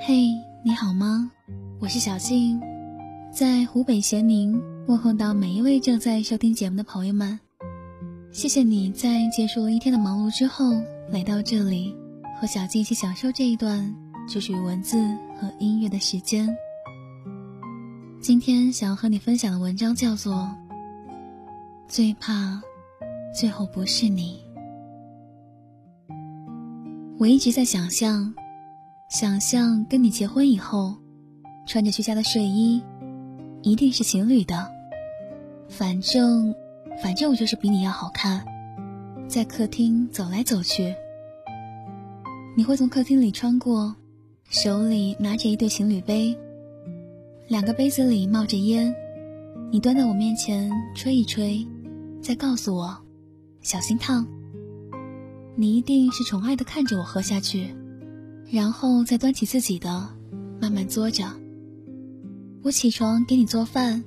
[0.00, 0.32] 嘿，
[0.62, 1.30] 你好吗？
[1.80, 2.60] 我是小静，
[3.32, 7.38] 在湖北咸宁问候到每一位正在收听节目的朋友们。
[8.30, 10.72] 谢谢你在结束了一天的忙碌之后
[11.10, 11.94] 来到这里，
[12.40, 13.92] 和小静一起享受这一段
[14.28, 14.96] 只属于文字
[15.38, 16.48] 和音乐的时间。
[18.20, 20.34] 今天想要和你分享的文章叫做
[21.88, 22.62] 《最怕
[23.34, 24.42] 最后不是你》。
[27.18, 28.32] 我一直在想象，
[29.08, 30.94] 想象跟你结婚以后，
[31.66, 32.82] 穿着居家的睡衣，
[33.62, 34.70] 一定是情侣的。
[35.66, 36.54] 反正，
[37.02, 38.44] 反正我就是比你要好看，
[39.26, 40.94] 在客厅走来走去。
[42.54, 43.96] 你会从客厅里穿过，
[44.50, 46.36] 手里拿着一对情侣杯，
[47.48, 48.94] 两个杯子里冒着烟，
[49.70, 51.66] 你端在我面前吹一吹，
[52.20, 52.94] 再告诉我，
[53.62, 54.26] 小心烫。
[55.56, 57.74] 你一定是宠爱的看着我喝下去，
[58.50, 60.08] 然后再端起自己的，
[60.60, 61.24] 慢慢嘬着。
[62.62, 64.02] 我起床给你做饭，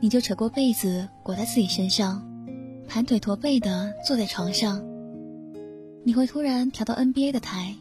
[0.00, 2.24] 你就扯过被子裹在自己身上，
[2.88, 4.82] 盘腿驼背的坐在床上。
[6.04, 7.76] 你会突然调到 NBA 的台，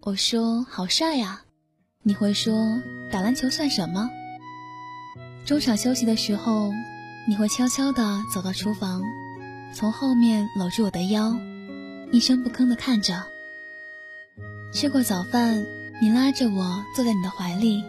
[0.00, 1.42] 我说好帅呀，
[2.02, 2.54] 你会说
[3.10, 4.10] 打篮球算什么？
[5.44, 6.72] 中场休息的时候，
[7.28, 9.02] 你会悄悄地走到厨房，
[9.72, 11.36] 从后面搂住我的腰。
[12.10, 13.31] 一声不吭地看着。
[14.74, 15.66] 吃过早饭，
[16.00, 17.84] 你拉着我坐在你的怀里，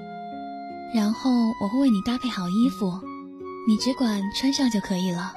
[0.94, 1.32] 然后
[1.62, 3.00] 我会为你搭配好衣服，
[3.66, 5.34] 你只管穿上就可以了。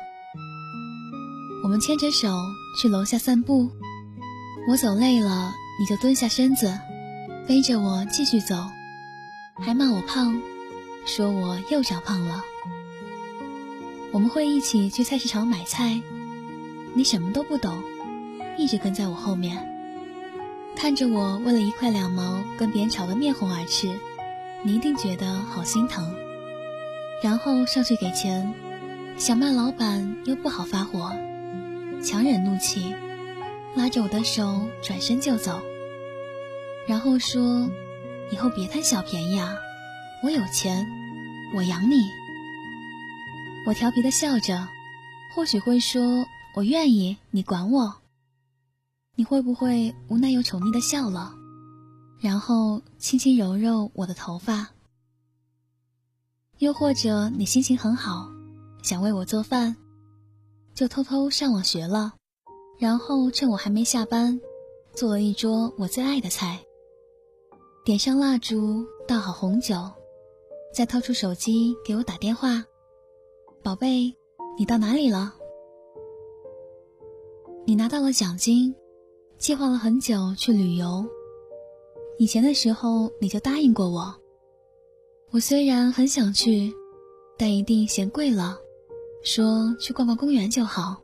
[1.63, 2.29] 我们牵着手
[2.83, 3.71] 去楼下散步，
[4.69, 6.77] 我走累了，你就蹲下身子，
[7.47, 8.69] 背着我继续走，
[9.55, 10.43] 还骂我胖，
[11.07, 12.43] 说我又长胖了。
[14.11, 16.03] 我们会一起去菜市场买菜，
[16.93, 17.81] 你什么都不懂。
[18.59, 19.76] 一直跟在我后面，
[20.77, 23.99] 看着我为了一块两毛跟别人吵得面红耳赤，
[24.63, 26.15] 你一定觉得好心疼。
[27.23, 28.55] 然后上去给钱，
[29.17, 31.11] 想骂老板又不好发火，
[32.05, 32.95] 强忍怒气，
[33.75, 35.61] 拉着我的手转身就走。
[36.87, 37.69] 然后说
[38.31, 39.57] ：“以后别贪小便宜啊，
[40.23, 40.87] 我有钱，
[41.55, 41.97] 我养你。”
[43.67, 44.69] 我调皮的笑着，
[45.35, 47.95] 或许会说：“我愿意，你管我。”
[49.19, 51.35] 你会不会无奈又宠溺的笑了，
[52.21, 54.69] 然后轻轻揉揉我的头发？
[56.59, 58.29] 又或者你心情很好，
[58.83, 59.75] 想为我做饭，
[60.75, 62.13] 就偷偷上网学了，
[62.79, 64.39] 然后趁我还没下班，
[64.95, 66.63] 做了一桌我最爱的菜。
[67.87, 69.91] 点上蜡烛，倒好红酒，
[70.75, 72.63] 再掏出手机给我打电话
[73.65, 74.15] ：“宝贝，
[74.59, 75.33] 你到哪里了？
[77.65, 78.75] 你拿到了奖金。”
[79.39, 81.05] 计划了很久去旅游，
[82.19, 84.15] 以前的时候你就答应过我。
[85.31, 86.73] 我虽然很想去，
[87.37, 88.59] 但一定嫌贵了，
[89.23, 90.97] 说去逛逛公园就好。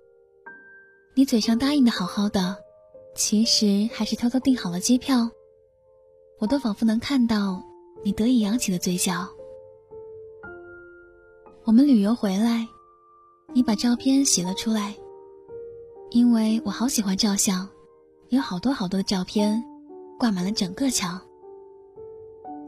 [1.14, 2.56] 你嘴上答应的好好的，
[3.14, 5.30] 其实还是偷偷订好了机票。
[6.38, 7.62] 我都仿佛能看到
[8.02, 9.28] 你得意扬起的嘴角。
[11.64, 12.66] 我们旅游回来，
[13.52, 14.96] 你把照片洗了出来，
[16.10, 17.68] 因为我好喜欢照相。
[18.32, 19.62] 有好多好多的照片，
[20.18, 21.20] 挂满了整个墙。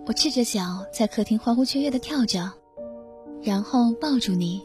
[0.04, 2.52] 我赤着脚在客厅欢呼雀跃的跳着，
[3.42, 4.62] 然后抱住你。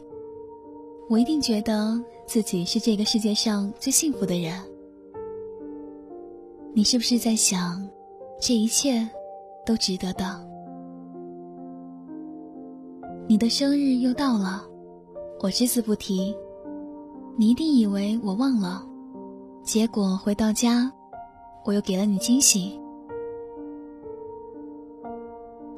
[1.08, 4.62] 我一定觉得自己是这个世界上最幸福的人。
[6.74, 7.82] 你是不是在想，
[8.38, 9.08] 这一切
[9.64, 10.46] 都值得的？
[13.26, 14.68] 你的生日又到了，
[15.40, 16.36] 我只字不提。
[17.38, 18.86] 你一定以为我忘了。
[19.70, 20.90] 结果回到家，
[21.64, 22.76] 我又给了你惊喜。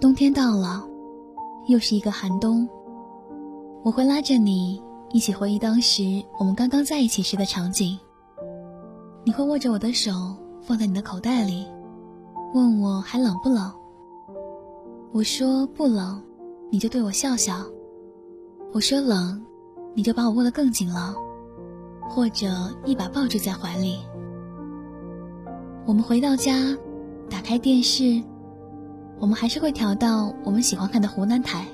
[0.00, 0.88] 冬天到了，
[1.68, 2.66] 又是一个寒冬。
[3.82, 7.98] 我会拉着你一起回忆当时我们刚刚在一起时的场景。
[9.24, 10.10] 你会握着我的手
[10.62, 11.66] 放在你的口袋里，
[12.54, 13.70] 问我还冷不冷。
[15.12, 16.18] 我说不冷，
[16.70, 17.56] 你就对我笑笑。
[18.72, 19.44] 我说冷，
[19.92, 21.14] 你就把我握得更紧了。
[22.08, 22.46] 或者
[22.84, 23.98] 一把抱住在怀里。
[25.84, 26.76] 我们回到家，
[27.28, 28.22] 打开电视，
[29.18, 31.66] 我们还是会调到我们喜欢看的湖南台。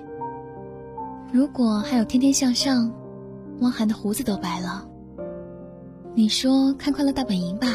[1.32, 2.86] 如果还有《天天向上》，
[3.60, 4.88] 汪涵的胡子都白了。
[6.14, 7.66] 你说看《快乐大本营》吧，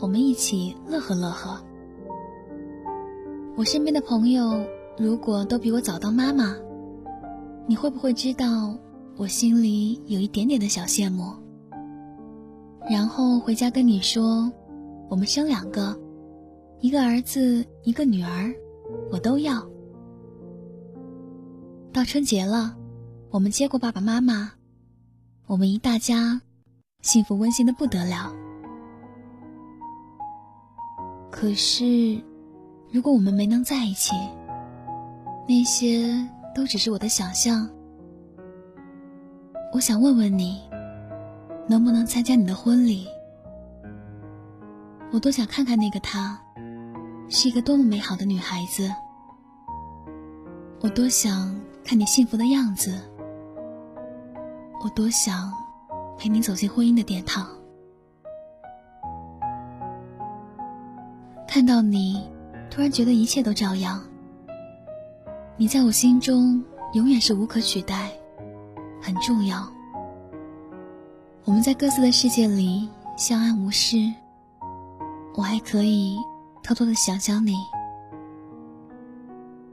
[0.00, 1.62] 我们一起乐呵乐呵。
[3.56, 4.64] 我身边的朋友
[4.96, 6.56] 如果都比我早当妈妈，
[7.66, 8.74] 你会不会知道
[9.16, 11.41] 我心里有一点点的小羡慕？
[12.90, 14.52] 然后回家跟你说，
[15.08, 15.98] 我们生两个，
[16.80, 18.52] 一个儿子，一个女儿，
[19.10, 19.66] 我都要。
[21.92, 22.76] 到春节了，
[23.30, 24.52] 我们接过爸爸妈妈，
[25.46, 26.40] 我们一大家
[27.02, 28.32] 幸福温馨的不得了。
[31.30, 32.20] 可是，
[32.90, 34.14] 如果我们没能在一起，
[35.48, 37.68] 那些都只是我的想象。
[39.72, 40.60] 我想问问你，
[41.68, 43.06] 能不能参加你的婚礼？
[45.12, 46.40] 我多想看看那个她，
[47.28, 48.90] 是一个多么美好的女孩子。
[50.80, 51.54] 我多想
[51.84, 53.00] 看你幸福的样子。
[54.84, 55.52] 我多想
[56.18, 57.46] 陪你走进婚姻的殿堂。
[61.46, 62.26] 看到你，
[62.70, 64.02] 突然觉得一切都照样。
[65.56, 66.60] 你在我心中
[66.94, 68.10] 永远是无可取代，
[69.00, 69.70] 很重要。
[71.44, 73.96] 我们在各自的世界里相安无事。
[75.34, 76.16] 我还可以
[76.62, 77.54] 偷偷的想想你。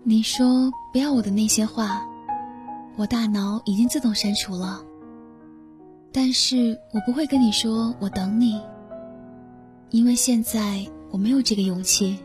[0.04, 2.02] 你说不要我的那些话，
[2.96, 4.82] 我大脑已经自动删除了。
[6.12, 8.60] 但是我不会跟你说我等你，
[9.92, 12.18] 因为现在我没有这个勇气。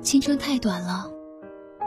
[0.00, 1.10] 青春太短了，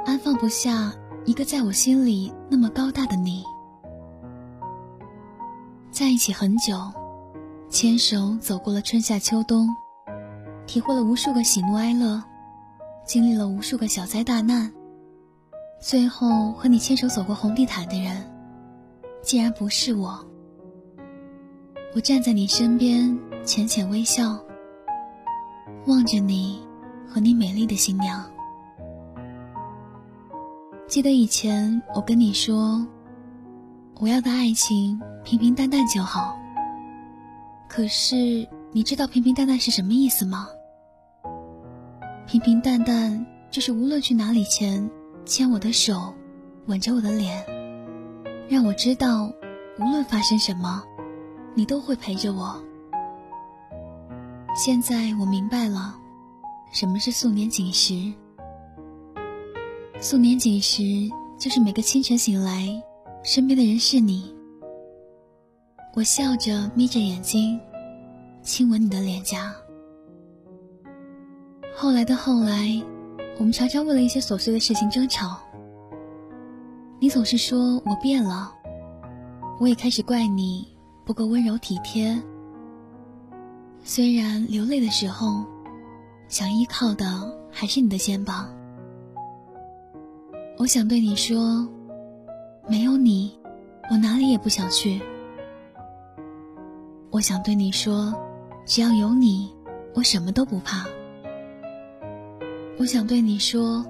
[0.05, 0.91] 安放不下
[1.25, 3.41] 一个在我心里那么高大的你。
[5.91, 6.91] 在一起很久。
[7.69, 9.65] 牵手走过了春夏秋冬，
[10.67, 12.21] 体会了无数个喜怒哀乐，
[13.05, 14.69] 经历了无数个小灾大难。
[15.79, 18.29] 最后和你牵手走过红地毯的人，
[19.21, 20.19] 竟然不是我。
[21.95, 24.37] 我站在你身边，浅浅微笑，
[25.87, 26.61] 望着你
[27.07, 28.21] 和你美丽的新娘。
[30.89, 32.85] 记得以前我跟你说，
[33.99, 36.37] 我要的爱情平平淡淡就好。
[37.67, 40.47] 可是，你知道平平淡淡是什么意思吗？
[42.27, 44.89] 平平淡淡就是无论去哪里前，
[45.25, 46.13] 牵我的手，
[46.65, 47.45] 吻着我的脸，
[48.49, 49.31] 让我知道，
[49.79, 50.83] 无论发生什么，
[51.53, 52.61] 你都会陪着我。
[54.55, 55.95] 现在我明白了，
[56.73, 58.11] 什么是素年锦时。
[59.99, 60.83] 素年锦时
[61.37, 62.67] 就是每个清晨醒来，
[63.23, 64.33] 身边的人是你。
[65.93, 67.59] 我笑着眯着眼睛，
[68.41, 69.53] 亲吻你的脸颊。
[71.75, 72.81] 后来的后来，
[73.37, 75.37] 我们常常为了一些琐碎的事情争吵。
[76.99, 78.51] 你总是说我变了，
[79.59, 80.67] 我也开始怪你
[81.05, 82.19] 不够温柔体贴。
[83.83, 85.43] 虽然流泪的时候，
[86.27, 88.49] 想依靠的还是你的肩膀。
[90.57, 91.67] 我想对你说，
[92.67, 93.37] 没有你，
[93.89, 95.01] 我哪里也不想去。
[97.09, 98.13] 我想对你说，
[98.65, 99.53] 只要有你，
[99.93, 100.85] 我什么都不怕。
[102.79, 103.85] 我想对你说，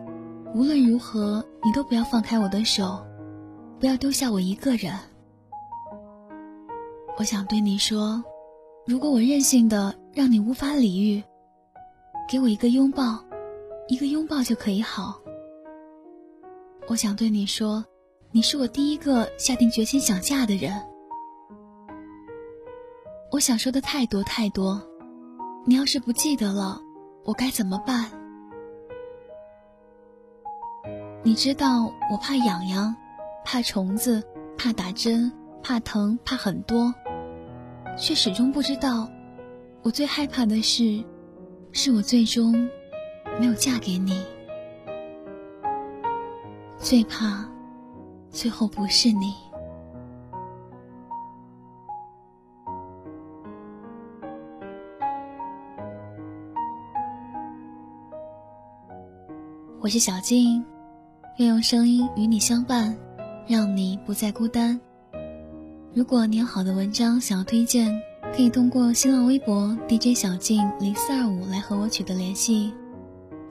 [0.56, 3.06] 无论如何，你都不要放开我的手，
[3.80, 4.94] 不要丢下我一个人。
[7.18, 8.24] 我想对你说，
[8.88, 11.24] 如果我任性的让你无法理喻，
[12.28, 13.24] 给我一个拥抱，
[13.88, 15.20] 一个拥抱就可以好。
[16.88, 17.86] 我想对你说，
[18.34, 20.72] 你是我第一个下定决心想嫁的人。
[23.30, 24.82] 我想说的太多太多，
[25.66, 26.82] 你要是不记得了，
[27.26, 28.10] 我该怎么办？
[31.24, 32.96] 你知道我怕痒痒，
[33.44, 34.24] 怕虫子，
[34.58, 35.30] 怕打针，
[35.62, 36.94] 怕疼，怕很多，
[37.98, 39.10] 却始终不知道，
[39.82, 41.04] 我最害怕的是，
[41.74, 42.54] 是我最终
[43.42, 44.24] 没有嫁给你，
[46.80, 47.46] 最怕
[48.32, 49.34] 最后不是你。
[59.80, 60.64] 我是小静，
[61.38, 62.96] 愿用声音与你相伴，
[63.48, 64.80] 让你不再孤单。
[65.94, 67.92] 如果你有好的文章想要推荐，
[68.34, 72.74] 可以通过新浪微博 DJ 小静零四二五来和我取得联系。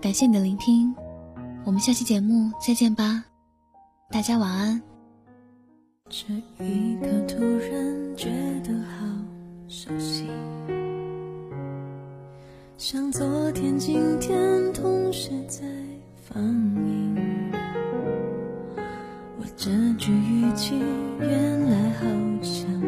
[0.01, 0.95] 感谢你的聆听，
[1.65, 3.25] 我们下期节目再见吧，
[4.13, 4.83] 大家晚安。
[6.09, 6.27] 这
[6.65, 8.29] 一刻突然觉
[8.65, 9.07] 得好
[9.69, 10.27] 熟悉，
[12.77, 15.63] 像昨天、今天同时在。
[16.33, 17.53] 放映，
[19.37, 20.79] 我这句语气
[21.19, 22.05] 原来好
[22.41, 22.80] 像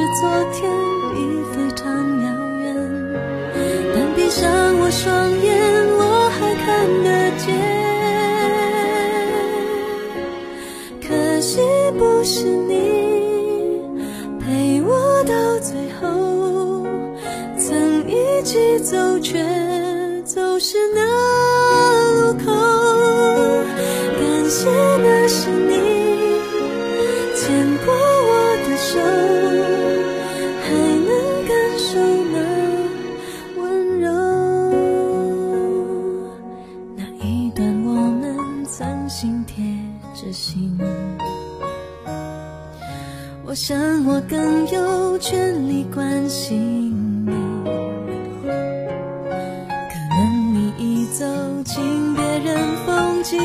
[0.00, 0.70] 是昨天
[1.14, 1.18] 已
[1.52, 1.84] 非常
[2.22, 2.26] 遥
[2.62, 2.64] 远。
[3.94, 4.40] 但闭上
[4.80, 5.46] 我双眼，
[5.98, 7.44] 我还看得见。
[11.06, 11.60] 可惜
[11.98, 12.72] 不是你
[14.40, 16.86] 陪我到最后，
[17.58, 19.38] 曾一起走，却
[20.24, 21.02] 走失那
[22.22, 22.46] 路口。
[24.18, 24.70] 感谢
[25.02, 25.79] 那是你
[51.72, 53.38] 进别人风景，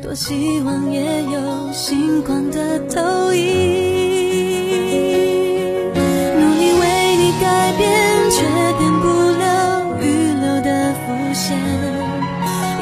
[0.00, 3.44] 多希望也有星光的投影。
[5.92, 6.84] 努力为
[7.18, 7.84] 你改变，
[8.30, 8.46] 却
[8.78, 9.04] 变不
[9.36, 10.04] 了预
[10.40, 11.54] 留的伏线，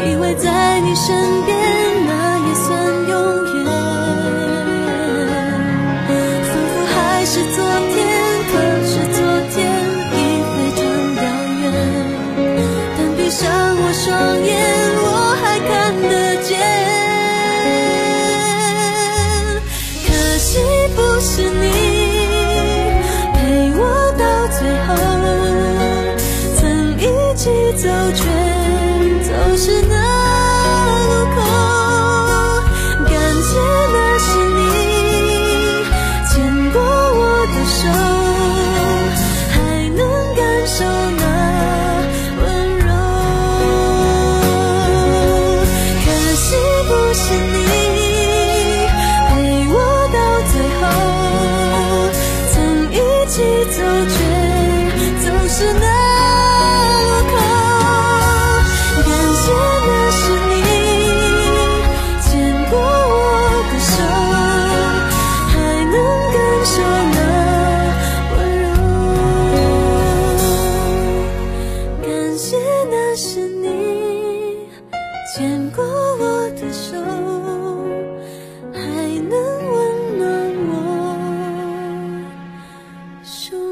[0.07, 1.44] 以为在你身边。
[83.25, 83.64] 你说。